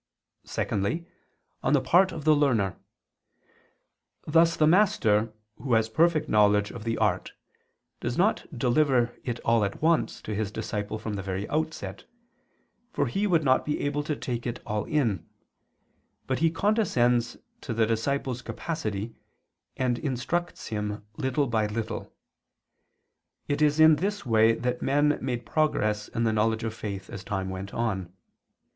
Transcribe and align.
Secondly, 0.45 1.05
on 1.61 1.73
the 1.73 1.79
part 1.79 2.11
of 2.11 2.23
the 2.23 2.35
learner; 2.35 2.75
thus 4.25 4.55
the 4.55 4.65
master, 4.65 5.31
who 5.57 5.73
has 5.75 5.89
perfect 5.89 6.27
knowledge 6.27 6.71
of 6.71 6.85
the 6.85 6.97
art, 6.97 7.33
does 7.99 8.17
not 8.17 8.47
deliver 8.57 9.15
it 9.23 9.39
all 9.41 9.63
at 9.63 9.79
once 9.79 10.19
to 10.23 10.33
his 10.33 10.51
disciple 10.51 10.97
from 10.97 11.13
the 11.13 11.21
very 11.21 11.47
outset, 11.49 12.05
for 12.91 13.05
he 13.05 13.27
would 13.27 13.43
not 13.43 13.63
be 13.63 13.79
able 13.79 14.01
to 14.01 14.15
take 14.15 14.47
it 14.47 14.59
all 14.65 14.85
in, 14.85 15.23
but 16.25 16.39
he 16.39 16.49
condescends 16.49 17.37
to 17.61 17.71
the 17.71 17.85
disciple's 17.85 18.41
capacity 18.41 19.13
and 19.77 19.99
instructs 19.99 20.69
him 20.69 21.05
little 21.17 21.45
by 21.45 21.67
little. 21.67 22.11
It 23.47 23.61
is 23.61 23.79
in 23.79 23.97
this 23.97 24.25
way 24.25 24.53
that 24.53 24.81
men 24.81 25.19
made 25.21 25.45
progress 25.45 26.07
in 26.07 26.23
the 26.23 26.33
knowledge 26.33 26.63
of 26.63 26.73
faith 26.73 27.07
as 27.11 27.23
time 27.23 27.51
went 27.51 27.71
on. 27.71 28.11